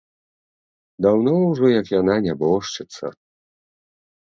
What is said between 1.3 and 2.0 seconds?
ўжо, як